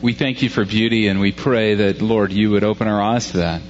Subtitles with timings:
[0.00, 3.32] we thank you for beauty and we pray that, Lord, you would open our eyes
[3.32, 3.62] to that.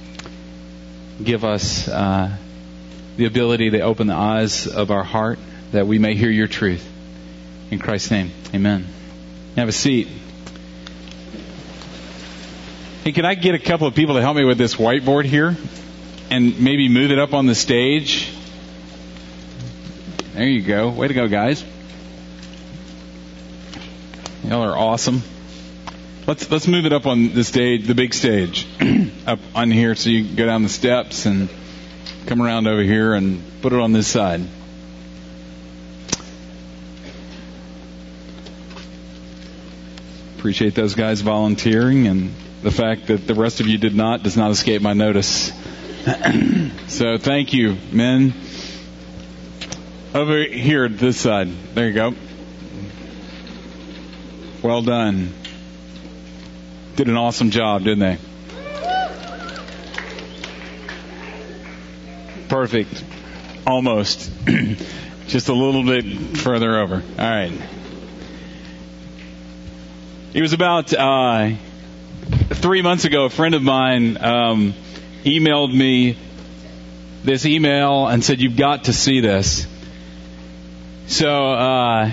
[1.23, 2.35] Give us uh,
[3.17, 5.39] the ability to open the eyes of our heart
[5.71, 6.87] that we may hear your truth.
[7.71, 8.85] In Christ's name, amen.
[9.55, 10.07] Have a seat.
[13.03, 15.57] Hey, can I get a couple of people to help me with this whiteboard here?
[16.29, 18.31] And maybe move it up on the stage?
[20.33, 20.89] There you go.
[20.89, 21.65] Way to go, guys.
[24.43, 25.23] Y'all are awesome.
[26.29, 28.67] Let's let's move it up on the stage, the big stage,
[29.25, 31.49] up on here, so you can go down the steps and
[32.27, 34.41] come around over here and put it on this side.
[40.37, 44.37] Appreciate those guys volunteering, and the fact that the rest of you did not does
[44.37, 45.51] not escape my notice.
[46.89, 48.35] so thank you, men.
[50.13, 51.49] Over here, this side.
[51.73, 52.13] There you go.
[54.61, 55.33] Well done.
[56.99, 58.17] Did an awesome job, didn't they?
[62.49, 63.05] Perfect.
[63.65, 64.29] Almost.
[65.27, 66.03] Just a little bit
[66.39, 66.95] further over.
[66.95, 67.53] All right.
[70.33, 71.51] It was about uh,
[72.49, 73.23] three months ago.
[73.23, 74.73] A friend of mine um,
[75.23, 76.17] emailed me
[77.23, 79.65] this email and said, "You've got to see this."
[81.07, 82.11] So uh,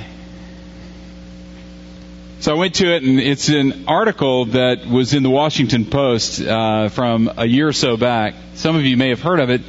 [2.39, 6.43] so I went to it, and it's an article that was in the Washington Post
[6.43, 8.35] uh, from a year or so back.
[8.55, 9.63] Some of you may have heard of it.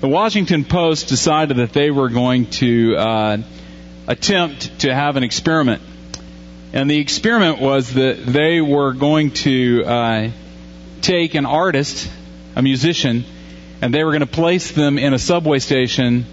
[0.00, 3.38] The Washington Post decided that they were going to uh,
[4.08, 5.82] attempt to have an experiment,
[6.72, 10.30] and the experiment was that they were going to uh,
[11.02, 12.10] take an artist,
[12.56, 13.24] a musician,
[13.82, 16.24] and they were going to place them in a subway station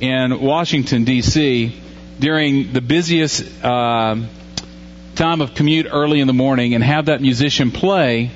[0.00, 1.78] in Washington D.C.
[2.18, 4.16] during the busiest uh,
[5.16, 8.30] time of commute early in the morning and have that musician play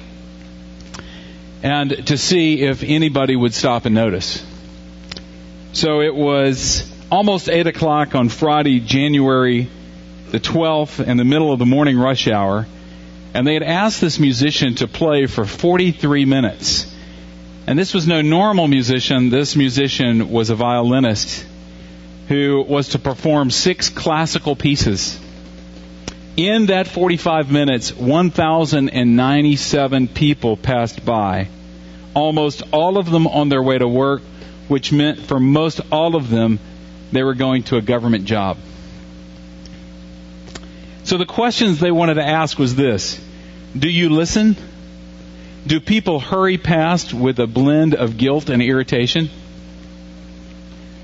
[1.63, 4.45] and to see if anybody would stop and notice.
[5.73, 9.69] So it was almost 8 o'clock on Friday, January
[10.31, 12.67] the 12th, in the middle of the morning rush hour,
[13.35, 16.95] and they had asked this musician to play for 43 minutes.
[17.67, 19.29] And this was no normal musician.
[19.29, 21.47] This musician was a violinist
[22.29, 25.19] who was to perform six classical pieces
[26.49, 31.49] in that 45 minutes, 1,097 people passed by.
[32.15, 34.23] Almost all of them on their way to work,
[34.69, 36.59] which meant for most all of them,
[37.13, 38.57] they were going to a government job.
[41.05, 43.21] So the questions they wanted to ask was this
[43.77, 44.57] Do you listen?
[45.67, 49.29] Do people hurry past with a blend of guilt and irritation?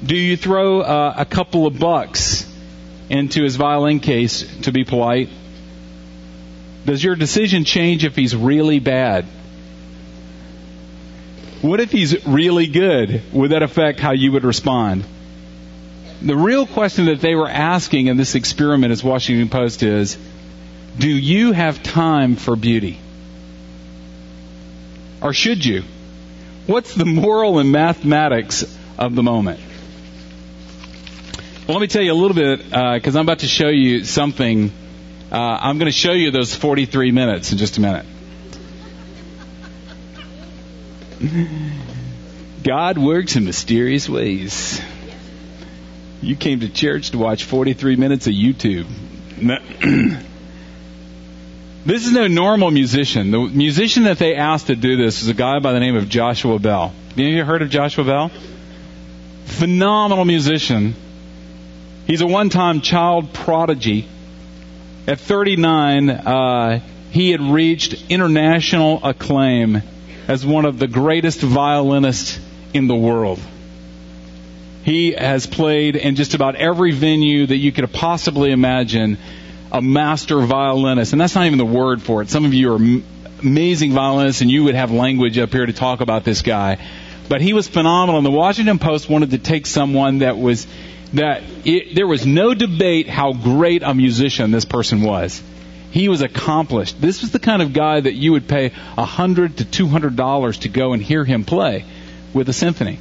[0.04, 2.35] Do you throw uh, a couple of bucks
[3.08, 5.28] into his violin case to be polite?
[6.84, 9.26] Does your decision change if he's really bad?
[11.62, 13.22] What if he's really good?
[13.32, 15.04] Would that affect how you would respond?
[16.22, 20.16] The real question that they were asking in this experiment as Washington Post is,
[20.98, 22.98] do you have time for beauty?
[25.20, 25.82] Or should you?
[26.66, 28.64] What's the moral and mathematics
[28.98, 29.60] of the moment?
[31.66, 34.04] Well, let me tell you a little bit because uh, I'm about to show you
[34.04, 34.70] something.
[35.32, 38.06] Uh, I'm going to show you those 43 minutes in just a minute.
[42.62, 44.80] God works in mysterious ways.
[46.22, 48.86] You came to church to watch 43 minutes of YouTube.
[51.84, 53.32] this is no normal musician.
[53.32, 56.08] The musician that they asked to do this is a guy by the name of
[56.08, 56.94] Joshua Bell.
[57.08, 58.30] Have you heard of Joshua Bell?
[59.46, 60.94] Phenomenal musician
[62.06, 64.08] He's a one time child prodigy.
[65.08, 66.80] At 39, uh,
[67.10, 69.82] he had reached international acclaim
[70.28, 72.40] as one of the greatest violinists
[72.72, 73.40] in the world.
[74.84, 79.18] He has played in just about every venue that you could possibly imagine
[79.72, 81.12] a master violinist.
[81.12, 82.30] And that's not even the word for it.
[82.30, 83.00] Some of you are
[83.42, 86.78] amazing violinists and you would have language up here to talk about this guy.
[87.28, 88.18] But he was phenomenal.
[88.18, 90.68] And the Washington Post wanted to take someone that was
[91.14, 95.42] that it, there was no debate how great a musician this person was.
[95.90, 97.00] He was accomplished.
[97.00, 100.16] This was the kind of guy that you would pay a hundred to two hundred
[100.16, 101.84] dollars to go and hear him play
[102.34, 102.98] with a symphony.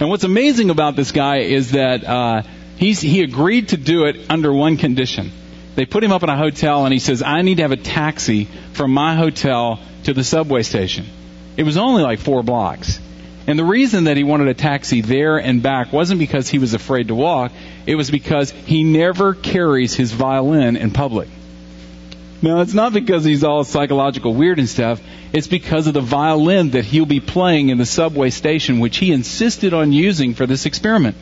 [0.00, 2.42] And what's amazing about this guy is that uh,
[2.76, 5.30] he agreed to do it under one condition.
[5.76, 7.76] They put him up in a hotel, and he says, "I need to have a
[7.76, 11.06] taxi from my hotel to the subway station."
[11.56, 12.98] It was only like four blocks.
[13.46, 16.74] And the reason that he wanted a taxi there and back wasn't because he was
[16.74, 17.52] afraid to walk,
[17.86, 21.28] it was because he never carries his violin in public.
[22.40, 25.00] Now, it's not because he's all psychological weird and stuff.
[25.32, 29.12] It's because of the violin that he'll be playing in the subway station, which he
[29.12, 31.16] insisted on using for this experiment.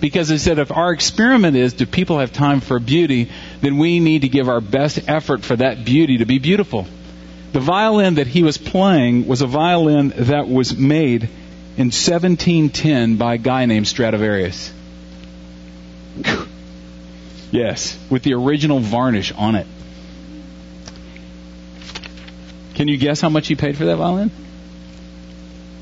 [0.00, 3.30] Because he said if our experiment is do people have time for beauty,
[3.60, 6.86] then we need to give our best effort for that beauty to be beautiful.
[7.52, 11.28] The violin that he was playing was a violin that was made
[11.76, 14.72] in 1710 by a guy named Stradivarius.
[17.50, 19.66] yes, with the original varnish on it.
[22.74, 24.30] Can you guess how much he paid for that violin?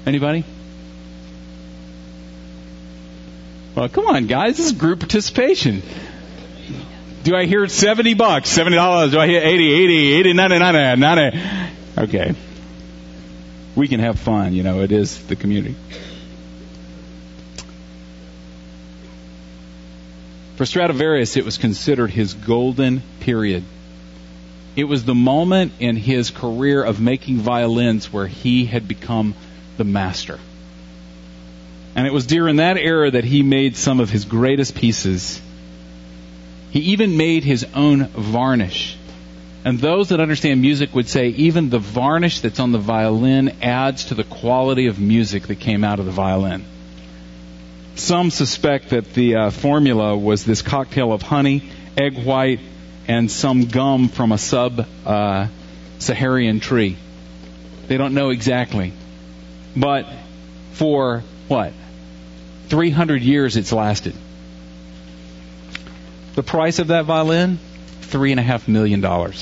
[0.04, 0.44] Anybody?
[3.74, 4.56] Well, come on, guys.
[4.56, 5.82] This is group participation.
[7.22, 9.12] Do I hear 70 bucks, $70?
[9.12, 11.38] Do I hear 80, 80, 80, 90, 90, 90?
[11.98, 12.34] Okay.
[13.78, 15.76] We can have fun, you know, it is the community.
[20.56, 23.62] For Stradivarius, it was considered his golden period.
[24.74, 29.36] It was the moment in his career of making violins where he had become
[29.76, 30.40] the master.
[31.94, 35.40] And it was during that era that he made some of his greatest pieces.
[36.72, 38.96] He even made his own varnish.
[39.64, 44.06] And those that understand music would say even the varnish that's on the violin adds
[44.06, 46.64] to the quality of music that came out of the violin.
[47.96, 52.60] Some suspect that the uh, formula was this cocktail of honey, egg white,
[53.08, 55.48] and some gum from a sub uh,
[55.98, 56.96] Saharan tree.
[57.88, 58.92] They don't know exactly.
[59.74, 60.06] But
[60.72, 61.72] for what?
[62.68, 64.14] 300 years it's lasted.
[66.34, 67.58] The price of that violin?
[68.10, 69.32] $3.5 million.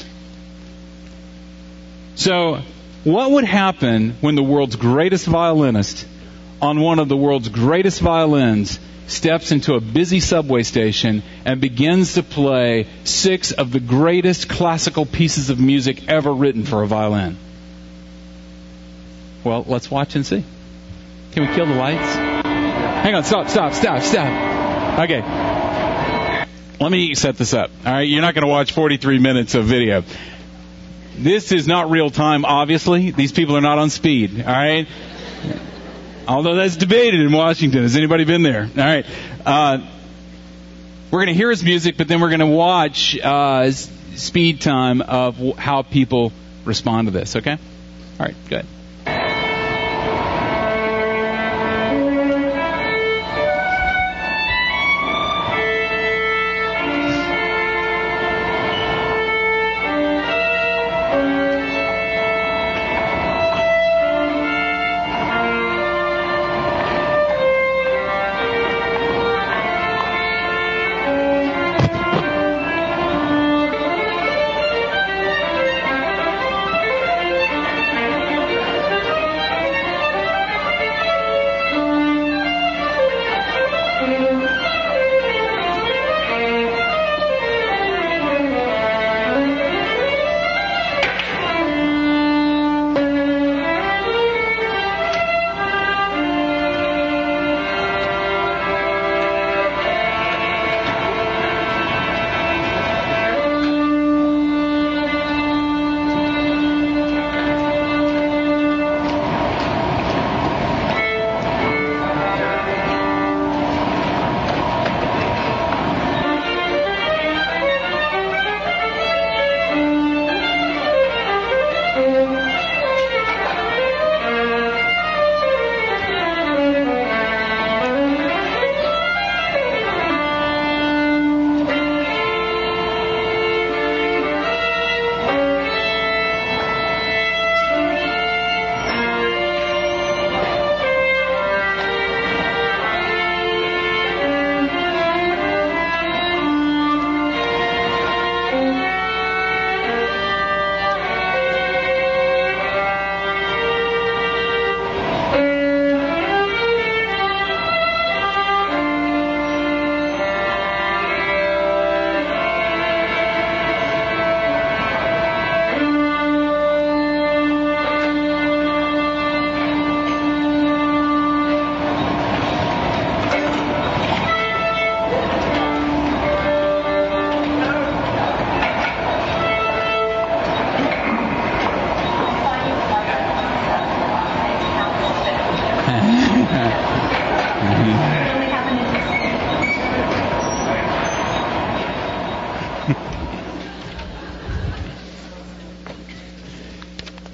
[2.17, 2.61] So,
[3.05, 6.07] what would happen when the world's greatest violinist
[6.61, 12.15] on one of the world's greatest violins steps into a busy subway station and begins
[12.15, 17.37] to play six of the greatest classical pieces of music ever written for a violin.
[19.45, 20.45] Well, let's watch and see.
[21.33, 22.15] Can we kill the lights?
[22.17, 24.99] Hang on, stop, stop, stop, stop.
[24.99, 25.56] Okay.
[26.79, 27.71] Let me set this up.
[27.87, 30.05] All right, you're not going to watch 43 minutes of video.
[31.17, 33.11] This is not real time, obviously.
[33.11, 34.41] These people are not on speed.
[34.41, 34.87] All right.
[36.29, 37.83] Although that's debated in Washington.
[37.83, 38.63] Has anybody been there?
[38.63, 39.07] All right.
[39.47, 39.79] Uh,
[41.11, 45.01] we're going to hear his music, but then we're going to watch uh, speed time
[45.01, 46.33] of how people
[46.67, 47.37] respond to this.
[47.37, 47.53] Okay?
[47.53, 48.35] All right.
[48.51, 48.67] Good.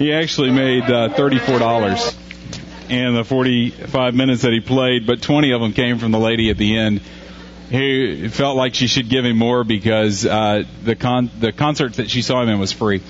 [0.03, 5.61] He actually made uh, $34 in the 45 minutes that he played, but 20 of
[5.61, 7.01] them came from the lady at the end
[7.71, 12.11] who felt like she should give him more because uh, the con- the concert that
[12.11, 13.01] she saw him in was free.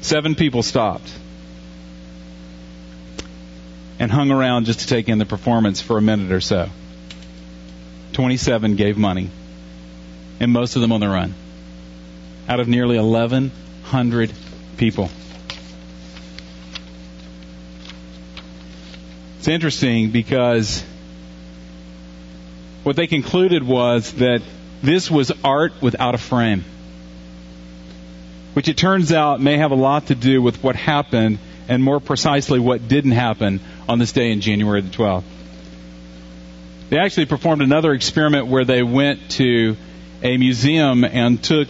[0.00, 1.08] Seven people stopped
[4.00, 6.68] and hung around just to take in the performance for a minute or so.
[8.16, 9.28] 27 gave money,
[10.40, 11.34] and most of them on the run.
[12.48, 14.32] Out of nearly 1,100
[14.78, 15.10] people.
[19.36, 20.82] It's interesting because
[22.84, 24.40] what they concluded was that
[24.82, 26.64] this was art without a frame,
[28.54, 32.00] which it turns out may have a lot to do with what happened and more
[32.00, 35.35] precisely what didn't happen on this day in January the 12th.
[36.88, 39.76] They actually performed another experiment where they went to
[40.22, 41.68] a museum and took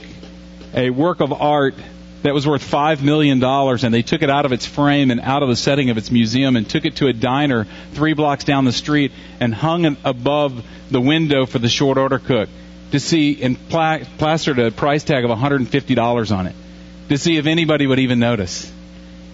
[0.75, 1.75] a work of art
[2.23, 5.43] that was worth $5 million and they took it out of its frame and out
[5.43, 8.65] of the setting of its museum and took it to a diner three blocks down
[8.65, 12.49] the street and hung it above the window for the short order cook
[12.91, 16.55] to see and pla- plastered a price tag of $150 on it
[17.09, 18.71] to see if anybody would even notice.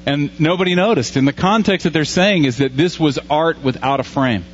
[0.04, 1.16] And nobody noticed.
[1.16, 4.44] And the context that they're saying is that this was art without a frame.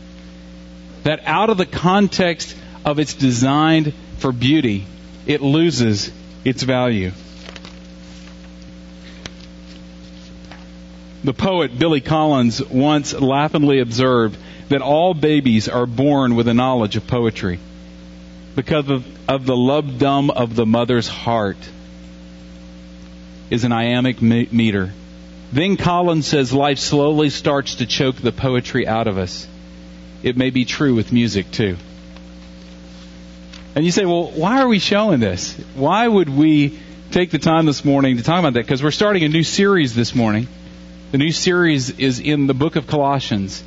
[1.04, 4.86] That out of the context of its designed for beauty,
[5.26, 6.10] it loses
[6.44, 7.12] its value.
[11.24, 14.38] The poet Billy Collins once laughingly observed
[14.68, 17.58] that all babies are born with a knowledge of poetry
[18.54, 21.58] because of, of the love dumb of the mother's heart
[23.50, 24.92] is an iambic meter
[25.50, 29.46] then Collins says life slowly starts to choke the poetry out of us.
[30.22, 31.76] It may be true with music too.
[33.74, 35.54] And you say, well, why are we showing this?
[35.74, 38.62] Why would we take the time this morning to talk about that?
[38.62, 40.48] Because we're starting a new series this morning.
[41.12, 43.62] The new series is in the book of Colossians.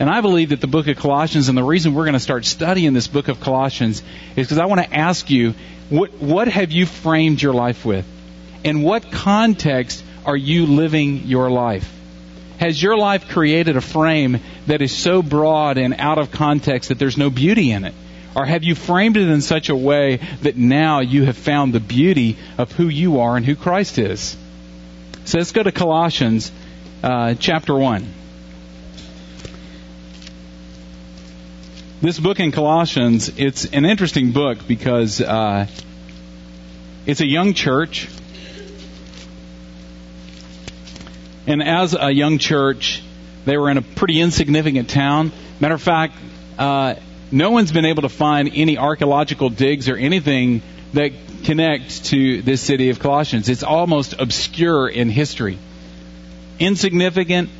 [0.00, 2.44] And I believe that the book of Colossians, and the reason we're going to start
[2.44, 4.02] studying this book of Colossians
[4.34, 5.54] is because I want to ask you,
[5.88, 8.04] what, what have you framed your life with?
[8.64, 11.88] In what context are you living your life?
[12.58, 16.98] Has your life created a frame that is so broad and out of context that
[16.98, 17.94] there's no beauty in it?
[18.36, 21.80] Or have you framed it in such a way that now you have found the
[21.80, 24.36] beauty of who you are and who Christ is?
[25.24, 26.50] So let's go to Colossians
[27.02, 28.12] uh, chapter 1.
[32.02, 35.66] This book in Colossians, it's an interesting book because uh,
[37.06, 38.08] it's a young church
[41.46, 43.02] And as a young church,
[43.44, 45.32] they were in a pretty insignificant town.
[45.60, 46.14] Matter of fact,
[46.58, 46.94] uh,
[47.30, 50.62] no one's been able to find any archaeological digs or anything
[50.94, 51.12] that
[51.44, 53.48] connects to this city of Colossians.
[53.48, 55.58] It's almost obscure in history.
[56.58, 57.50] Insignificant,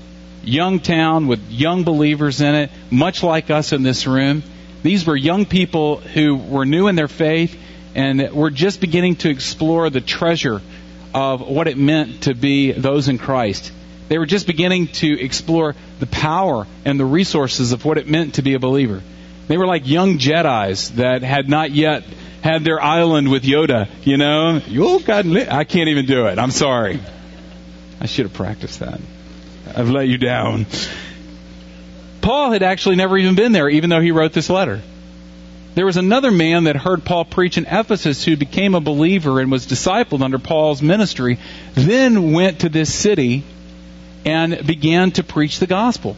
[0.43, 4.43] young town with young believers in it, much like us in this room.
[4.83, 7.59] These were young people who were new in their faith
[7.95, 10.61] and were just beginning to explore the treasure
[11.15, 13.73] of what it meant to be those in Christ.
[14.09, 18.35] They were just beginning to explore the power and the resources of what it meant
[18.35, 19.01] to be a believer.
[19.47, 22.05] They were like young Jedi's that had not yet
[22.43, 23.89] had their island with Yoda.
[24.03, 26.39] You know, you got I can't even do it.
[26.39, 27.01] I'm sorry.
[28.01, 29.01] I should have practiced that.
[29.75, 30.67] I've let you down.
[32.21, 34.83] Paul had actually never even been there, even though he wrote this letter.
[35.75, 39.51] There was another man that heard Paul preach in Ephesus who became a believer and
[39.51, 41.39] was discipled under Paul's ministry,
[41.75, 43.43] then went to this city
[44.25, 46.17] and began to preach the gospel.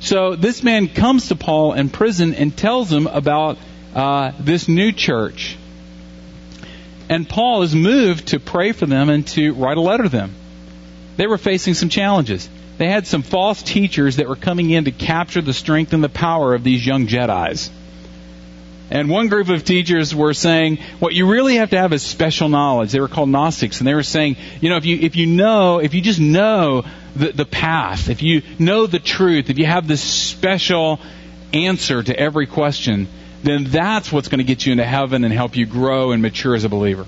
[0.00, 3.58] So this man comes to Paul in prison and tells him about
[3.94, 5.56] uh, this new church.
[7.08, 10.34] And Paul is moved to pray for them and to write a letter to them.
[11.16, 12.48] They were facing some challenges.
[12.76, 16.08] They had some false teachers that were coming in to capture the strength and the
[16.08, 17.70] power of these young Jedi's.
[18.90, 22.48] And one group of teachers were saying, what you really have to have is special
[22.48, 22.92] knowledge.
[22.92, 25.78] They were called Gnostics, and they were saying, you know, if you if you know,
[25.78, 26.84] if you just know
[27.16, 31.00] the, the path, if you know the truth, if you have this special
[31.52, 33.08] answer to every question,
[33.42, 36.54] then that's what's going to get you into heaven and help you grow and mature
[36.54, 37.06] as a believer.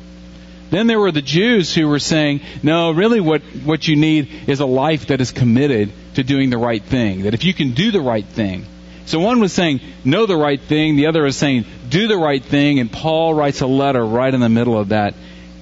[0.70, 4.61] Then there were the Jews who were saying, no, really what, what you need is
[4.61, 7.23] a life that is committed to doing the right thing.
[7.23, 8.66] That if you can do the right thing,
[9.09, 10.97] so one was saying, know the right thing.
[10.97, 12.79] The other was saying, do the right thing.
[12.79, 15.15] And Paul writes a letter right in the middle of that.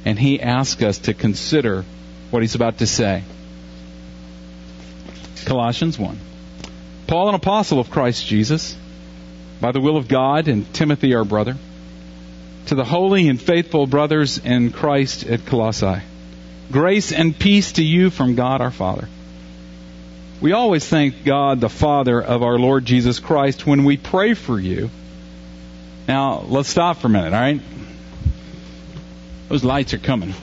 [0.05, 1.85] And he asks us to consider
[2.33, 3.23] what he's about to say.
[5.45, 6.19] Colossians 1.
[7.07, 8.77] Paul, an apostle of Christ Jesus,
[9.61, 11.55] by the will of God, and Timothy, our brother,
[12.67, 16.03] to the holy and faithful brothers in Christ at Colossae.
[16.73, 19.09] Grace and peace to you from God our Father.
[20.41, 24.61] We always thank God, the Father of our Lord Jesus Christ, when we pray for
[24.61, 24.91] you.
[26.07, 27.61] Now, let's stop for a minute, all right?
[29.49, 30.35] Those lights are coming.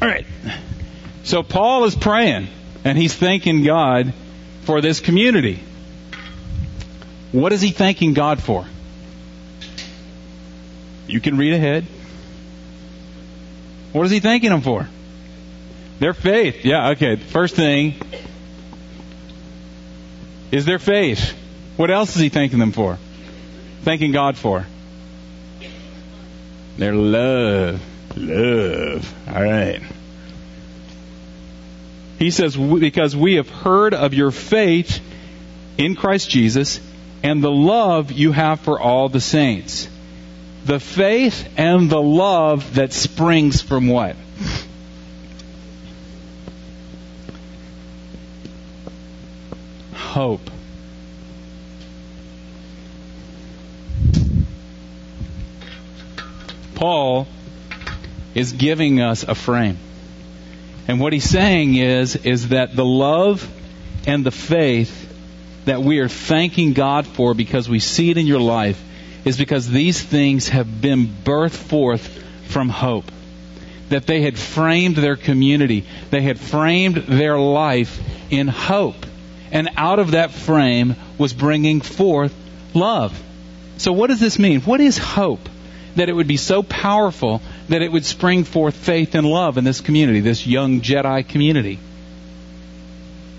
[0.00, 0.26] All right.
[1.24, 2.48] So, Paul is praying,
[2.84, 4.14] and he's thanking God
[4.62, 5.60] for this community.
[7.32, 8.66] What is he thanking God for?
[11.06, 11.84] You can read ahead.
[13.92, 14.88] What is he thanking them for?
[15.98, 16.64] Their faith.
[16.64, 17.16] Yeah, okay.
[17.16, 18.00] First thing
[20.50, 21.36] is their faith.
[21.76, 22.98] What else is he thanking them for?
[23.82, 24.66] Thanking God for?
[26.76, 27.80] Their love.
[28.16, 29.14] Love.
[29.28, 29.82] All right.
[32.18, 35.00] He says, because we have heard of your faith
[35.76, 36.80] in Christ Jesus
[37.22, 39.88] and the love you have for all the saints.
[40.64, 44.16] The faith and the love that springs from what?
[50.18, 50.50] Hope.
[56.74, 57.28] Paul
[58.34, 59.78] is giving us a frame.
[60.88, 63.48] And what he's saying is, is that the love
[64.08, 65.08] and the faith
[65.66, 68.82] that we are thanking God for because we see it in your life
[69.24, 72.08] is because these things have been birthed forth
[72.48, 73.04] from hope.
[73.90, 79.06] That they had framed their community, they had framed their life in hope.
[79.50, 82.34] And out of that frame was bringing forth
[82.74, 83.20] love.
[83.78, 84.60] So, what does this mean?
[84.62, 85.48] What is hope?
[85.96, 89.64] That it would be so powerful that it would spring forth faith and love in
[89.64, 91.78] this community, this young Jedi community.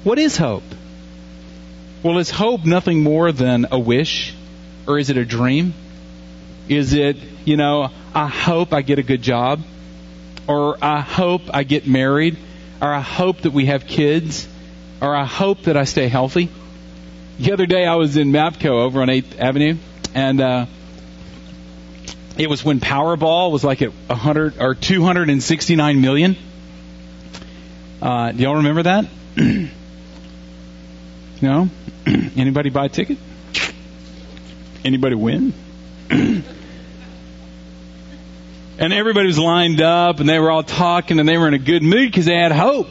[0.04, 0.64] What is hope?
[2.04, 4.34] Well, is hope nothing more than a wish?
[4.88, 5.74] Or is it a dream?
[6.70, 9.62] Is it, you know, I hope I get a good job?
[10.48, 12.38] Or I hope I get married?
[12.82, 14.48] Or I hope that we have kids?
[15.02, 16.50] Or I hope that I stay healthy?
[17.40, 19.78] The other day I was in Mapco over on 8th Avenue,
[20.14, 20.66] and uh,
[22.38, 26.36] it was when Powerball was like at 100 or 269 million.
[28.02, 29.06] Uh, do y'all remember that?
[31.42, 31.70] no?
[32.06, 33.18] Anybody buy a ticket?
[34.84, 35.54] Anybody win?
[36.10, 36.44] and
[38.80, 41.84] everybody was lined up and they were all talking and they were in a good
[41.84, 42.88] mood because they had hope.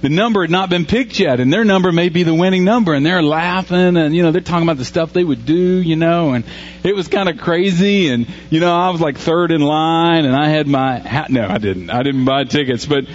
[0.00, 2.94] The number had not been picked yet and their number may be the winning number
[2.94, 5.96] and they're laughing and you know they're talking about the stuff they would do, you
[5.96, 6.44] know, and
[6.84, 10.36] it was kind of crazy and you know I was like third in line and
[10.36, 11.90] I had my hat no, I didn't.
[11.90, 13.06] I didn't buy tickets, but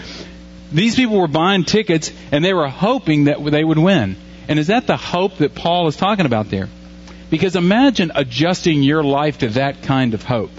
[0.73, 4.17] these people were buying tickets and they were hoping that they would win.
[4.49, 6.67] And is that the hope that Paul is talking about there?
[7.29, 10.51] Because imagine adjusting your life to that kind of hope.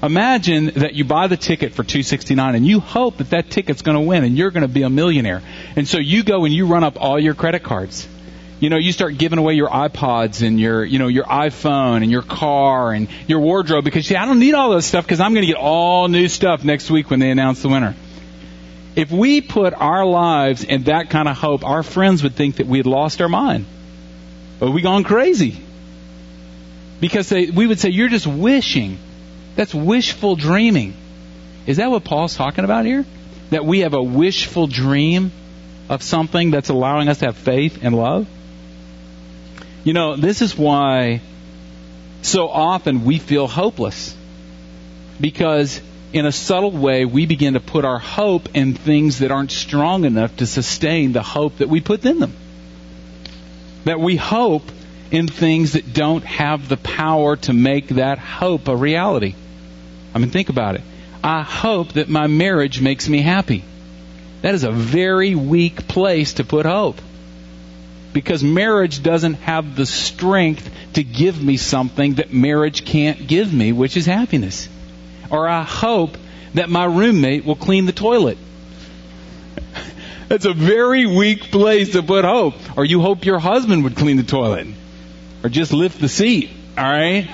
[0.00, 3.96] Imagine that you buy the ticket for 269 and you hope that that ticket's going
[3.96, 5.42] to win and you're going to be a millionaire.
[5.74, 8.06] And so you go and you run up all your credit cards.
[8.60, 12.10] You know, you start giving away your iPods and your, you know, your iPhone and
[12.10, 15.32] your car and your wardrobe because, yeah, I don't need all this stuff because I'm
[15.34, 17.94] going to get all new stuff next week when they announce the winner.
[18.94, 22.66] If we put our lives in that kind of hope, our friends would think that
[22.66, 23.64] we had lost our mind.
[24.58, 25.60] But we gone crazy.
[27.00, 28.98] Because they, we would say, you're just wishing.
[29.58, 30.94] That's wishful dreaming.
[31.66, 33.04] Is that what Paul's talking about here?
[33.50, 35.32] That we have a wishful dream
[35.88, 38.28] of something that's allowing us to have faith and love?
[39.82, 41.22] You know, this is why
[42.22, 44.16] so often we feel hopeless.
[45.20, 49.50] Because in a subtle way, we begin to put our hope in things that aren't
[49.50, 52.36] strong enough to sustain the hope that we put in them.
[53.86, 54.70] That we hope
[55.10, 59.34] in things that don't have the power to make that hope a reality.
[60.14, 60.82] I mean, think about it.
[61.22, 63.64] I hope that my marriage makes me happy.
[64.42, 67.00] That is a very weak place to put hope.
[68.12, 73.72] Because marriage doesn't have the strength to give me something that marriage can't give me,
[73.72, 74.68] which is happiness
[75.30, 76.16] or I hope
[76.54, 78.38] that my roommate will clean the toilet.
[80.28, 82.54] That's a very weak place to put hope.
[82.76, 84.66] Or you hope your husband would clean the toilet.
[85.42, 86.50] Or just lift the seat.
[86.76, 87.28] Alright?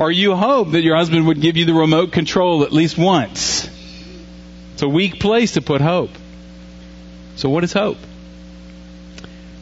[0.00, 3.68] Or you hope that your husband would give you the remote control at least once.
[4.72, 6.10] It's a weak place to put hope.
[7.36, 7.98] So what is hope?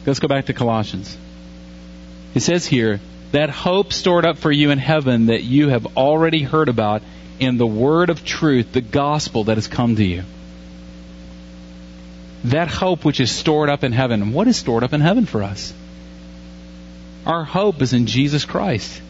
[0.05, 1.17] Let's go back to Colossians.
[2.33, 3.01] It says here,
[3.33, 7.03] that hope stored up for you in heaven that you have already heard about
[7.39, 10.23] in the word of truth, the gospel that has come to you.
[12.45, 14.31] That hope which is stored up in heaven.
[14.31, 15.73] What is stored up in heaven for us?
[17.25, 19.01] Our hope is in Jesus Christ.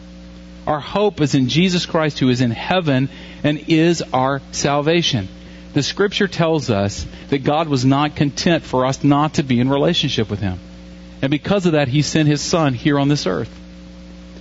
[0.66, 3.08] Our hope is in Jesus Christ who is in heaven
[3.42, 5.28] and is our salvation.
[5.72, 9.68] The scripture tells us that God was not content for us not to be in
[9.68, 10.58] relationship with Him.
[11.22, 13.54] And because of that, He sent His Son here on this earth.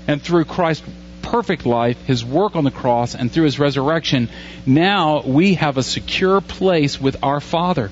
[0.08, 0.88] And through Christ's
[1.22, 4.30] perfect life, His work on the cross, and through His resurrection,
[4.66, 7.92] now we have a secure place with our Father.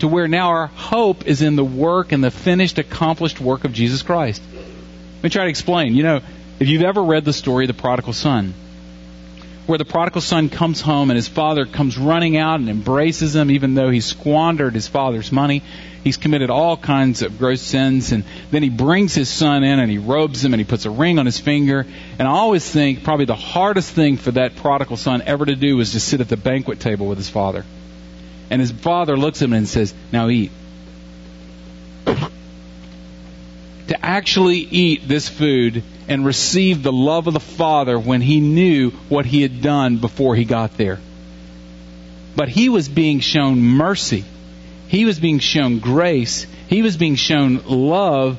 [0.00, 3.72] To where now our hope is in the work and the finished, accomplished work of
[3.72, 4.42] Jesus Christ.
[4.54, 5.94] Let me try to explain.
[5.94, 6.20] You know,
[6.58, 8.54] if you've ever read the story of the prodigal son,
[9.66, 13.50] where the prodigal son comes home and his father comes running out and embraces him
[13.50, 15.62] even though he squandered his father's money.
[16.04, 19.90] He's committed all kinds of gross sins and then he brings his son in and
[19.90, 21.84] he robes him and he puts a ring on his finger.
[22.18, 25.76] And I always think probably the hardest thing for that prodigal son ever to do
[25.76, 27.64] was to sit at the banquet table with his father.
[28.50, 30.52] And his father looks at him and says, Now eat.
[33.88, 38.90] To actually eat this food and receive the love of the Father when he knew
[39.08, 41.00] what he had done before he got there.
[42.34, 44.24] But he was being shown mercy.
[44.88, 46.46] He was being shown grace.
[46.68, 48.38] He was being shown love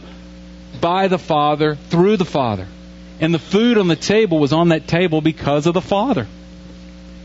[0.80, 2.68] by the Father through the Father.
[3.20, 6.28] And the food on the table was on that table because of the Father.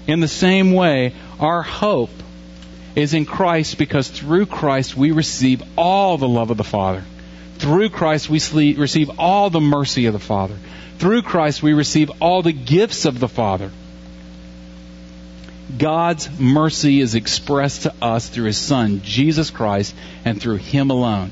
[0.07, 2.11] In the same way, our hope
[2.97, 7.05] is in Christ because through Christ we receive all the love of the Father.
[7.63, 10.57] Through Christ, we receive all the mercy of the Father.
[10.99, 13.71] Through Christ, we receive all the gifts of the Father.
[15.79, 19.95] God's mercy is expressed to us through His Son, Jesus Christ,
[20.25, 21.31] and through Him alone.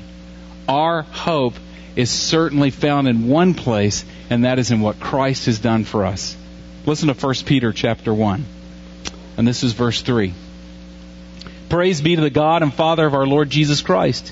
[0.69, 1.55] Our hope
[1.97, 6.05] is certainly found in one place, and that is in what Christ has done for
[6.05, 6.37] us.
[6.85, 8.45] Listen to 1 Peter chapter 1.
[9.35, 10.33] And this is verse 3.
[11.67, 14.31] Praise be to the God and Father of our Lord Jesus Christ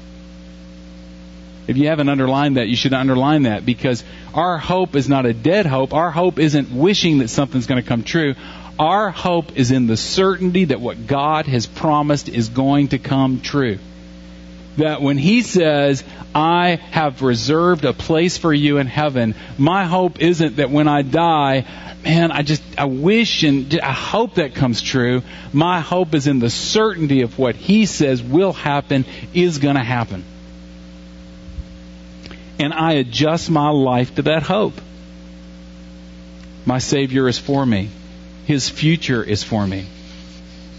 [1.67, 5.33] If you haven't underlined that, you should underline that because our hope is not a
[5.33, 5.93] dead hope.
[5.93, 8.35] Our hope isn't wishing that something's going to come true.
[8.79, 13.41] Our hope is in the certainty that what God has promised is going to come
[13.41, 13.77] true.
[14.77, 20.19] That when He says, I have reserved a place for you in heaven, my hope
[20.19, 21.65] isn't that when I die,
[22.03, 25.21] man, I just, I wish and I hope that comes true.
[25.53, 29.83] My hope is in the certainty of what He says will happen, is going to
[29.83, 30.23] happen
[32.61, 34.79] and I adjust my life to that hope.
[36.63, 37.89] My Savior is for me.
[38.45, 39.87] His future is for me.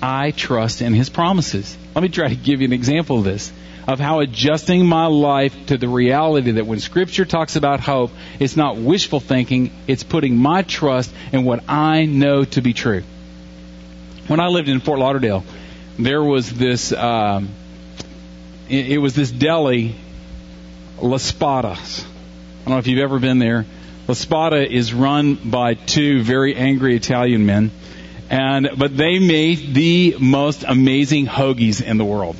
[0.00, 1.76] I trust in His promises.
[1.94, 3.52] Let me try to give you an example of this,
[3.88, 8.56] of how adjusting my life to the reality that when Scripture talks about hope, it's
[8.56, 13.02] not wishful thinking, it's putting my trust in what I know to be true.
[14.28, 15.44] When I lived in Fort Lauderdale,
[15.98, 17.48] there was this, um,
[18.68, 19.96] it, it was this deli
[21.02, 22.04] La Spada's.
[22.04, 23.66] I don't know if you've ever been there.
[24.06, 27.72] La Spada is run by two very angry Italian men,
[28.30, 32.36] and but they make the most amazing hoagies in the world.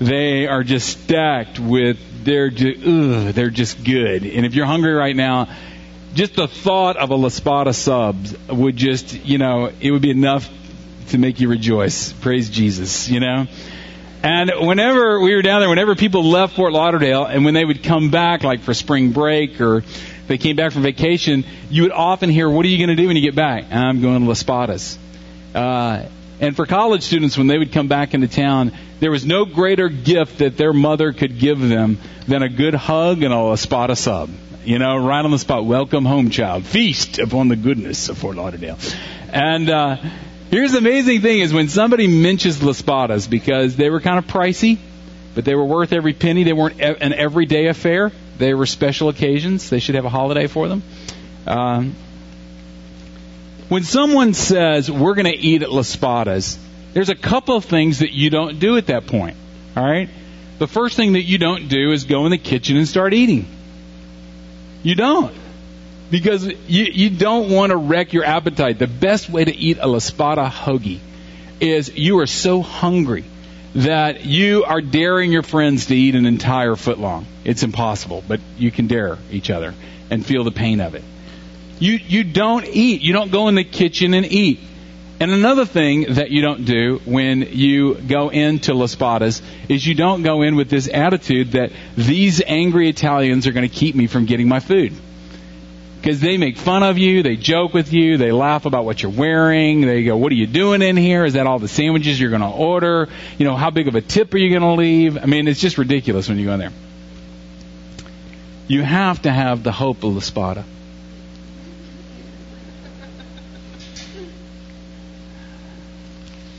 [0.00, 4.24] They are just stacked with they're just, ugh, they're just good.
[4.26, 5.48] And if you're hungry right now,
[6.14, 10.10] just the thought of a La Spada subs would just you know it would be
[10.10, 10.48] enough
[11.10, 12.12] to make you rejoice.
[12.12, 13.46] Praise Jesus, you know.
[14.22, 17.82] And whenever we were down there, whenever people left Fort Lauderdale and when they would
[17.82, 19.82] come back, like for spring break or
[20.28, 23.08] they came back from vacation, you would often hear, What are you going to do
[23.08, 23.72] when you get back?
[23.72, 24.96] I'm going to La Spadas.
[25.52, 26.08] Uh,
[26.40, 29.88] and for college students, when they would come back into town, there was no greater
[29.88, 33.96] gift that their mother could give them than a good hug and a La Spada
[33.96, 34.30] sub.
[34.64, 35.64] You know, right on the spot.
[35.64, 36.64] Welcome home, child.
[36.64, 38.78] Feast upon the goodness of Fort Lauderdale.
[39.32, 39.96] And, uh,
[40.52, 44.26] Here's the amazing thing is when somebody mentions La Spadas because they were kind of
[44.26, 44.76] pricey,
[45.34, 46.44] but they were worth every penny.
[46.44, 48.12] They weren't an everyday affair.
[48.36, 49.70] They were special occasions.
[49.70, 50.82] They should have a holiday for them.
[51.46, 51.94] Um,
[53.70, 56.58] when someone says we're going to eat at La Spadas,
[56.92, 59.38] there's a couple of things that you don't do at that point.
[59.74, 60.10] All right.
[60.58, 63.46] The first thing that you don't do is go in the kitchen and start eating.
[64.82, 65.34] You don't
[66.12, 68.78] because you, you don't want to wreck your appetite.
[68.78, 71.00] The best way to eat a La Spada hoagie
[71.58, 73.24] is you are so hungry
[73.74, 77.24] that you are daring your friends to eat an entire foot long.
[77.44, 79.74] It's impossible, but you can dare each other
[80.10, 81.02] and feel the pain of it.
[81.78, 83.00] You, you don't eat.
[83.00, 84.60] You don't go in the kitchen and eat.
[85.18, 89.94] And another thing that you don't do when you go into La Spadas is you
[89.94, 94.08] don't go in with this attitude that these angry Italians are going to keep me
[94.08, 94.92] from getting my food.
[96.02, 99.12] Because they make fun of you, they joke with you, they laugh about what you're
[99.12, 101.24] wearing, they go, what are you doing in here?
[101.24, 103.08] Is that all the sandwiches you're going to order?
[103.38, 105.16] You know, how big of a tip are you going to leave?
[105.16, 106.72] I mean, it's just ridiculous when you go in there.
[108.66, 110.64] You have to have the hope of La Spada.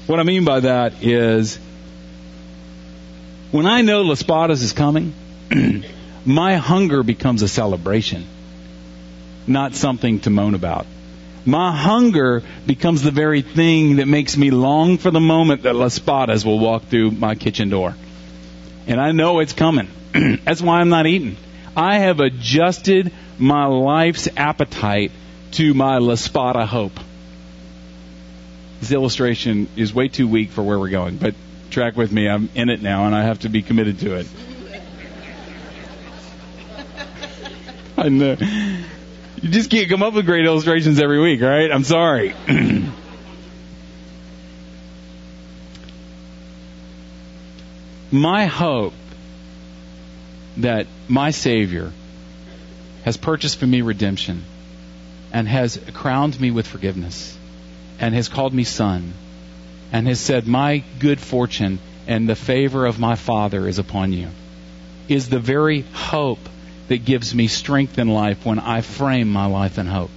[0.08, 1.60] What I mean by that is
[3.52, 5.14] when I know La Spadas is coming,
[6.26, 8.26] my hunger becomes a celebration,
[9.48, 10.86] not something to moan about.
[11.46, 15.88] My hunger becomes the very thing that makes me long for the moment that La
[15.88, 17.96] Spadas will walk through my kitchen door.
[18.88, 19.90] And I know it's coming.
[20.44, 21.36] That's why I'm not eating.
[21.76, 25.12] I have adjusted my life's appetite
[25.54, 26.98] to my La Spada hope.
[28.80, 31.36] This illustration is way too weak for where we're going, but
[31.72, 32.30] track with me.
[32.30, 34.28] I'm in it now, and I have to be committed to it.
[37.98, 38.38] I know.
[39.44, 41.70] You just can't come up with great illustrations every week, right?
[41.70, 42.34] I'm sorry.
[48.10, 48.94] my hope
[50.56, 51.92] that my Savior
[53.04, 54.46] has purchased for me redemption
[55.34, 57.38] and has crowned me with forgiveness
[58.00, 59.14] and has called me son
[59.92, 64.30] and has said, My good fortune and the favor of my Father is upon you,
[65.10, 66.48] is the very hope
[66.88, 70.12] that gives me strength in life when I frame my life in hope.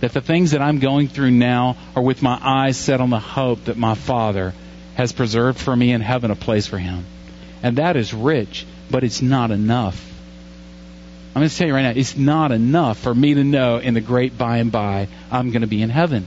[0.00, 3.18] That the things that I'm going through now are with my eyes set on the
[3.18, 4.54] hope that my Father
[4.94, 7.04] has preserved for me in heaven a place for Him.
[7.62, 10.02] And that is rich, but it's not enough.
[11.34, 13.92] I'm going to tell you right now, it's not enough for me to know in
[13.92, 16.26] the great by and by I'm going to be in heaven.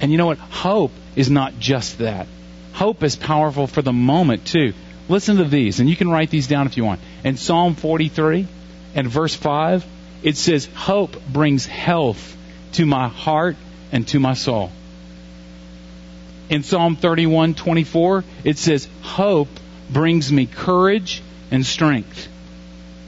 [0.00, 0.38] And you know what?
[0.38, 2.26] Hope is not just that.
[2.74, 4.74] Hope is powerful for the moment, too.
[5.08, 7.00] Listen to these, and you can write these down if you want.
[7.26, 8.46] In Psalm 43
[8.94, 9.84] and verse 5,
[10.22, 12.36] it says, Hope brings health
[12.74, 13.56] to my heart
[13.90, 14.70] and to my soul.
[16.48, 19.48] In Psalm 31 24, it says, Hope
[19.90, 22.28] brings me courage and strength.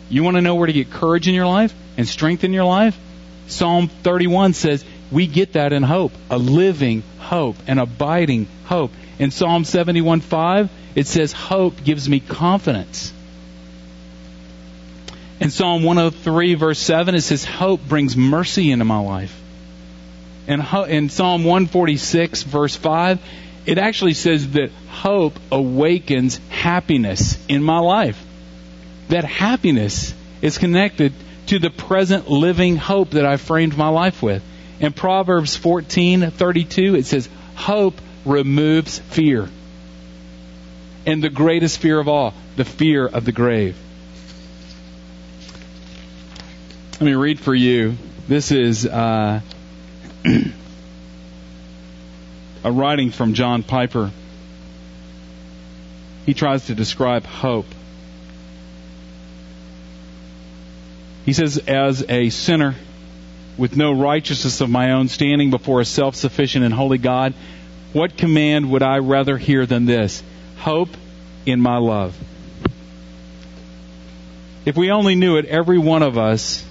[0.08, 2.64] You want to know where to get courage in your life and strength in your
[2.64, 2.98] life?
[3.46, 8.90] Psalm 31 says, we get that in hope, a living hope, an abiding hope.
[9.20, 13.12] In Psalm 71:5, it says, Hope gives me confidence.
[15.48, 19.34] In Psalm 103, verse 7, it says, Hope brings mercy into my life.
[20.46, 23.18] And in Psalm 146, verse 5,
[23.64, 28.22] it actually says that hope awakens happiness in my life.
[29.08, 31.14] That happiness is connected
[31.46, 34.42] to the present living hope that I framed my life with.
[34.80, 39.48] In Proverbs 14:32 it says hope removes fear.
[41.06, 43.76] And the greatest fear of all, the fear of the grave.
[47.00, 47.96] Let me read for you.
[48.26, 49.40] This is uh,
[52.64, 54.10] a writing from John Piper.
[56.26, 57.66] He tries to describe hope.
[61.24, 62.74] He says, as a sinner,
[63.56, 67.32] with no righteousness of my own, standing before a self sufficient and holy God,
[67.92, 70.20] what command would I rather hear than this?
[70.56, 70.90] Hope
[71.46, 72.18] in my love.
[74.64, 76.64] If we only knew it, every one of us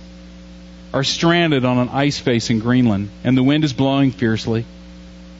[0.97, 4.65] are stranded on an ice face in Greenland, and the wind is blowing fiercely.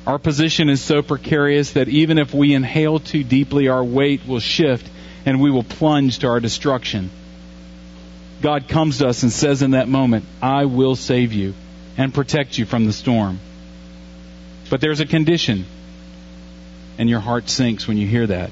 [0.06, 4.39] Our position is so precarious that even if we inhale too deeply, our weight will
[4.39, 4.88] shift
[5.26, 7.10] and we will plunge to our destruction.
[8.39, 11.56] God comes to us and says in that moment, I will save you
[11.98, 13.39] and protect you from the storm.
[14.70, 15.65] But there's a condition.
[17.00, 18.52] And your heart sinks when you hear that.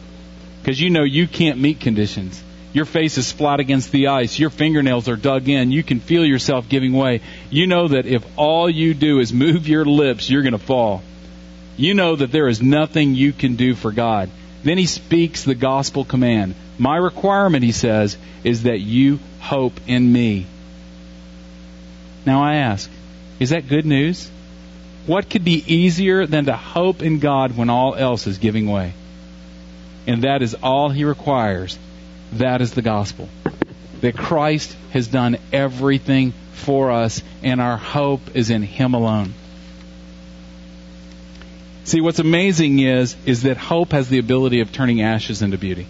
[0.63, 2.43] Because you know you can't meet conditions.
[2.75, 4.37] Your face is flat against the ice.
[4.37, 5.71] Your fingernails are dug in.
[5.71, 7.21] You can feel yourself giving way.
[7.49, 11.01] You know that if all you do is move your lips, you're going to fall.
[11.77, 14.29] You know that there is nothing you can do for God.
[14.63, 16.53] Then he speaks the gospel command.
[16.77, 20.45] My requirement, he says, is that you hope in me.
[22.25, 22.91] Now I ask,
[23.39, 24.29] is that good news?
[25.05, 28.91] What could be easier than to hope in God when all else is giving way?
[30.07, 31.79] And that is all he requires.
[32.35, 33.29] That is the gospel.
[34.01, 39.33] That Christ has done everything for us, and our hope is in him alone.
[41.85, 45.87] See, what's amazing is, is that hope has the ability of turning ashes into beauty.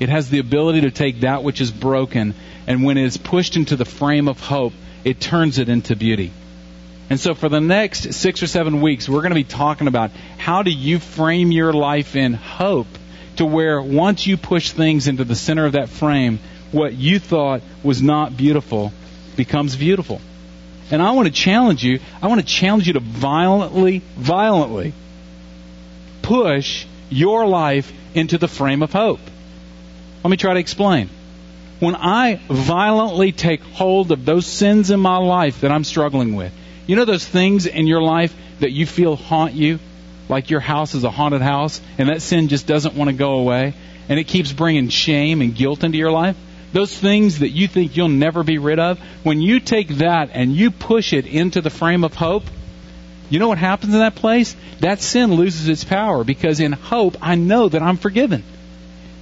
[0.00, 2.34] It has the ability to take that which is broken,
[2.66, 4.72] and when it is pushed into the frame of hope,
[5.04, 6.32] it turns it into beauty.
[7.10, 10.10] And so for the next six or seven weeks, we're going to be talking about
[10.38, 12.86] how do you frame your life in hope
[13.36, 16.38] to where once you push things into the center of that frame,
[16.70, 18.92] what you thought was not beautiful
[19.36, 20.20] becomes beautiful.
[20.90, 24.92] And I want to challenge you, I want to challenge you to violently, violently
[26.22, 29.20] push your life into the frame of hope.
[30.22, 31.08] Let me try to explain.
[31.80, 36.52] When I violently take hold of those sins in my life that I'm struggling with,
[36.86, 39.78] you know those things in your life that you feel haunt you?
[40.32, 43.34] Like your house is a haunted house and that sin just doesn't want to go
[43.34, 43.74] away
[44.08, 46.36] and it keeps bringing shame and guilt into your life?
[46.72, 50.56] Those things that you think you'll never be rid of, when you take that and
[50.56, 52.44] you push it into the frame of hope,
[53.28, 54.56] you know what happens in that place?
[54.80, 58.42] That sin loses its power because in hope I know that I'm forgiven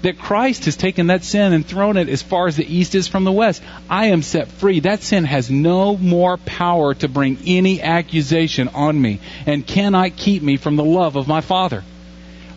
[0.03, 3.09] that Christ has taken that sin and thrown it as far as the east is
[3.09, 3.63] from the west.
[3.89, 4.81] I am set free.
[4.81, 10.43] That sin has no more power to bring any accusation on me and cannot keep
[10.43, 11.85] me from the love of my Father.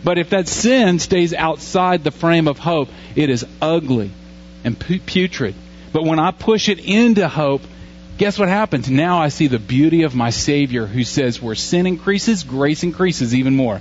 [0.02, 4.10] But if that sin stays outside the frame of hope, it is ugly
[4.62, 5.54] and putrid.
[5.92, 7.62] But when I push it into hope,
[8.18, 8.90] guess what happens?
[8.90, 13.34] Now I see the beauty of my Savior who says, where sin increases, grace increases
[13.34, 13.80] even more.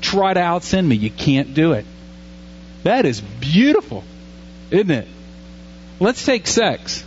[0.00, 0.96] Try to out sin me.
[0.96, 1.84] You can't do it.
[2.84, 4.04] That is beautiful,
[4.70, 5.08] isn't it?
[6.00, 7.04] Let's take sex,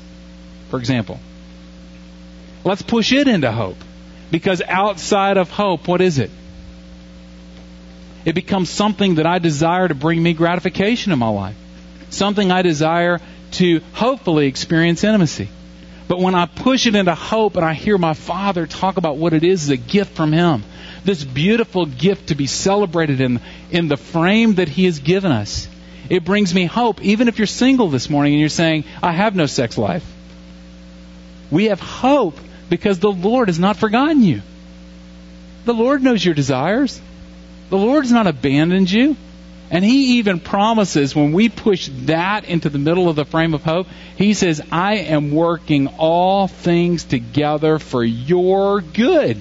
[0.70, 1.20] for example.
[2.64, 3.78] Let's push it into hope.
[4.32, 6.32] Because outside of hope, what is it?
[8.24, 11.56] It becomes something that I desire to bring me gratification in my life.
[12.10, 13.20] Something I desire
[13.54, 15.50] to hopefully experience intimacy.
[16.08, 19.34] But when I push it into hope and I hear my Father talk about what
[19.34, 20.64] it is as a gift from Him,
[21.04, 23.40] this beautiful gift to be celebrated in,
[23.72, 25.68] in the frame that He has given us.
[26.10, 29.36] It brings me hope, even if you're single this morning and you're saying, I have
[29.36, 30.06] no sex life.
[31.50, 32.38] We have hope
[32.70, 34.42] because the Lord has not forgotten you.
[35.66, 37.00] The Lord knows your desires.
[37.70, 39.16] The Lord has not abandoned you.
[39.70, 43.64] And He even promises when we push that into the middle of the frame of
[43.64, 43.88] hope,
[44.18, 49.40] He says, I am working all things together for your good.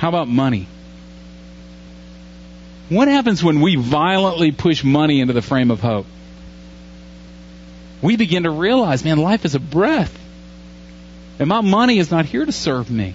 [0.00, 0.66] How about money?
[2.88, 6.06] What happens when we violently push money into the frame of hope?
[8.00, 10.18] We begin to realize, man, life is a breath.
[11.38, 13.12] And my money is not here to serve me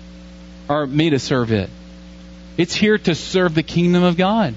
[0.70, 1.72] or me to serve it.
[2.56, 4.54] It's here to serve the kingdom of God.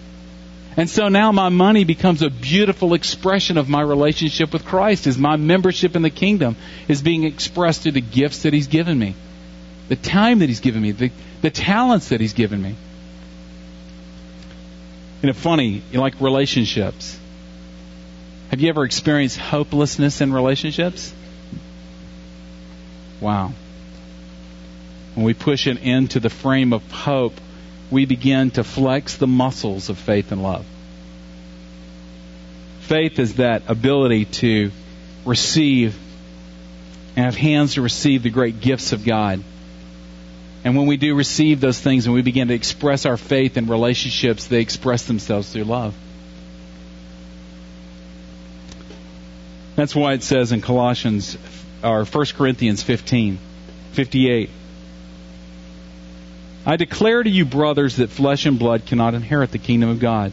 [0.76, 5.16] And so now my money becomes a beautiful expression of my relationship with Christ as
[5.16, 6.56] my membership in the kingdom
[6.88, 9.14] is being expressed through the gifts that He's given me,
[9.88, 11.10] the time that He's given me, the,
[11.42, 12.74] the talents that He's given me.
[15.22, 17.18] You know, funny, like relationships.
[18.50, 21.12] Have you ever experienced hopelessness in relationships?
[23.20, 23.52] Wow.
[25.14, 27.34] When we push it into the frame of hope,
[27.90, 30.64] we begin to flex the muscles of faith and love.
[32.80, 34.70] Faith is that ability to
[35.24, 35.98] receive
[37.16, 39.42] and have hands to receive the great gifts of God.
[40.64, 43.66] And when we do receive those things and we begin to express our faith in
[43.66, 45.94] relationships, they express themselves through love.
[49.76, 51.38] That's why it says in Colossians
[51.84, 53.38] or 1 Corinthians 15,
[53.92, 54.50] 58.
[56.66, 60.32] I declare to you, brothers, that flesh and blood cannot inherit the kingdom of God,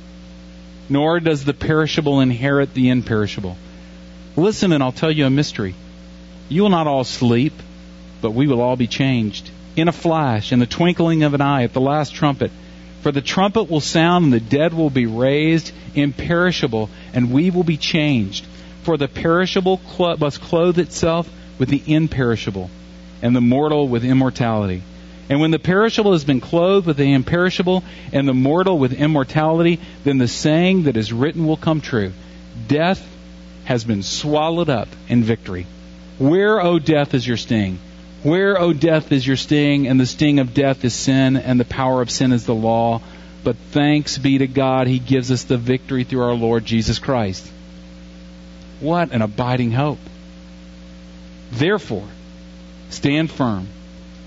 [0.89, 3.55] nor does the perishable inherit the imperishable.
[4.35, 5.75] Listen, and I'll tell you a mystery.
[6.49, 7.53] You will not all sleep,
[8.21, 11.63] but we will all be changed in a flash, in the twinkling of an eye,
[11.63, 12.51] at the last trumpet.
[13.01, 17.63] For the trumpet will sound, and the dead will be raised imperishable, and we will
[17.63, 18.45] be changed.
[18.83, 19.81] For the perishable
[20.19, 22.69] must clothe itself with the imperishable,
[23.21, 24.81] and the mortal with immortality.
[25.29, 27.83] And when the perishable has been clothed with the imperishable,
[28.13, 32.13] and the mortal with immortality, then the saying that is written will come true
[32.67, 33.05] Death
[33.65, 35.65] has been swallowed up in victory.
[36.17, 37.79] Where, O death, is your sting?
[38.25, 39.85] Where, O death, is your sting?
[39.85, 43.01] And the sting of death is sin, and the power of sin is the law.
[43.43, 47.47] But thanks be to God, He gives us the victory through our Lord Jesus Christ.
[48.79, 49.99] What an abiding hope.
[51.51, 52.07] Therefore,
[52.89, 53.67] stand firm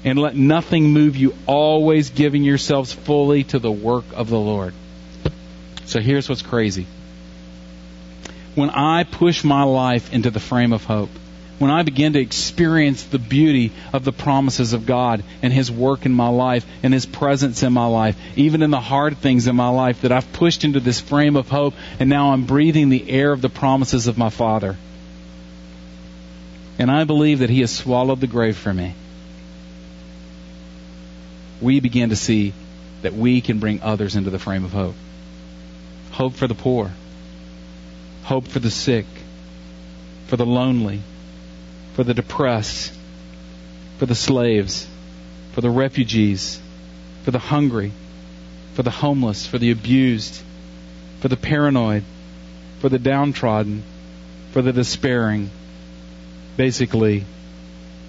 [0.05, 4.75] and let nothing move you, always giving yourselves fully to the work of the Lord.
[5.87, 6.87] So here's what's crazy.
[8.55, 11.11] When I push my life into the frame of hope,
[11.59, 16.07] when I begin to experience the beauty of the promises of God and His work
[16.07, 19.57] in my life and His presence in my life, even in the hard things in
[19.57, 23.11] my life that I've pushed into this frame of hope, and now I'm breathing the
[23.11, 24.77] air of the promises of my Father.
[26.79, 28.95] And I believe that He has swallowed the grave for me.
[31.61, 32.53] We begin to see
[33.03, 34.95] that we can bring others into the frame of hope.
[36.13, 36.93] Hope for the poor.
[38.23, 39.07] Hope for the sick.
[40.29, 41.01] For the lonely.
[41.99, 42.93] For the depressed.
[43.99, 44.87] For the slaves.
[45.51, 46.61] For the refugees.
[47.25, 47.91] For the hungry.
[48.75, 49.49] For the homeless.
[49.49, 50.41] For the abused.
[51.19, 52.05] For the paranoid.
[52.79, 53.83] For the downtrodden.
[54.53, 55.51] For the despairing
[56.57, 57.25] basically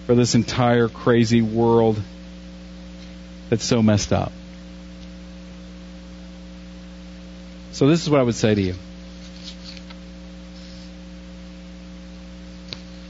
[0.06, 2.00] for this entire crazy world
[3.50, 4.32] that's so messed up.
[7.72, 8.76] So, this is what I would say to you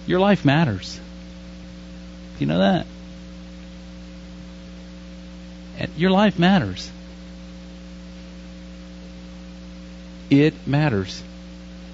[0.10, 0.96] Your life matters.
[0.98, 2.88] Do you know that?
[5.78, 6.90] And your life matters.
[10.32, 11.22] It matters.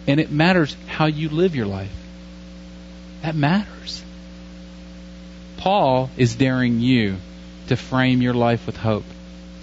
[0.08, 1.92] And it matters how you live your life.
[3.22, 4.02] That matters.
[5.58, 7.18] Paul is daring you
[7.68, 9.04] to frame your life with hope,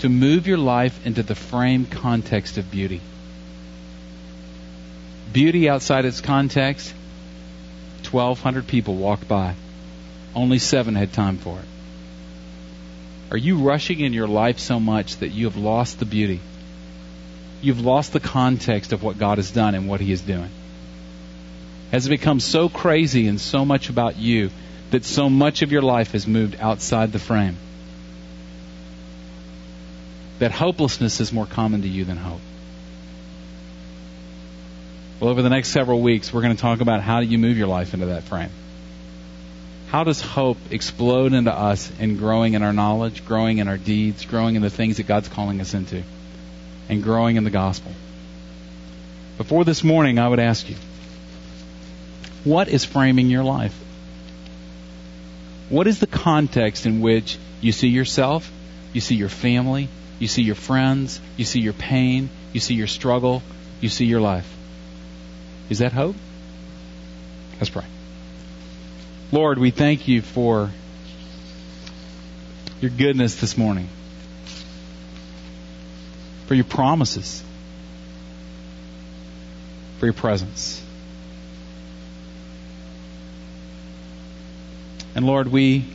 [0.01, 3.01] to move your life into the frame context of beauty.
[5.33, 6.93] Beauty outside its context,
[8.13, 9.55] 1,200 people walked by.
[10.35, 11.65] Only seven had time for it.
[13.31, 16.41] Are you rushing in your life so much that you have lost the beauty?
[17.63, 20.51] You've lost the context of what God has done and what He is doing
[21.93, 24.51] has it become so crazy and so much about you
[24.91, 27.57] that so much of your life has moved outside the frame.
[30.39, 32.41] That hopelessness is more common to you than hope.
[35.23, 37.57] Well, over the next several weeks, we're going to talk about how do you move
[37.57, 38.51] your life into that frame.
[39.87, 44.25] How does hope explode into us in growing in our knowledge, growing in our deeds,
[44.25, 46.03] growing in the things that God's calling us into,
[46.89, 47.93] and growing in the gospel?
[49.39, 50.75] Before this morning, I would ask you,
[52.43, 53.79] what is framing your life?
[55.68, 58.51] What is the context in which you see yourself,
[58.93, 62.89] you see your family, you see your friends, you see your pain, you see your
[62.89, 63.41] struggle,
[63.81, 64.53] you see your life?
[65.73, 66.16] Is that hope?
[67.59, 67.87] Let's pray.
[69.33, 70.70] Lord, we thank you for
[72.83, 73.89] your goodness this morning,
[76.45, 77.43] for your promises,
[79.99, 80.85] for your presence.
[85.14, 85.87] And Lord, we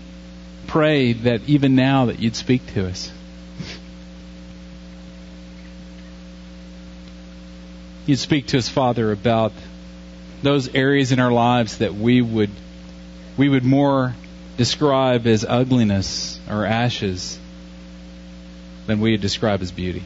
[0.66, 3.12] pray that even now that you'd speak to us.
[8.08, 9.52] You'd speak to us, Father, about
[10.48, 12.50] those areas in our lives that we would
[13.36, 14.16] we would more
[14.56, 17.38] describe as ugliness or ashes
[18.86, 20.04] than we would describe as beauty.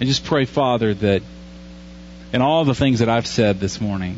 [0.00, 1.22] And just pray, Father, that
[2.32, 4.16] in all the things that I've said this morning,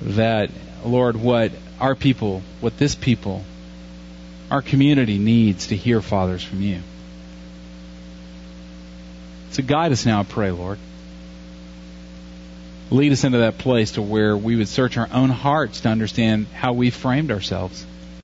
[0.00, 0.50] that,
[0.84, 3.44] Lord, what our people, what this people,
[4.50, 6.80] our community needs to hear, fathers, from you.
[9.50, 10.78] So guide us now, I pray, Lord.
[12.90, 16.46] Lead us into that place to where we would search our own hearts to understand
[16.54, 17.84] how we framed ourselves.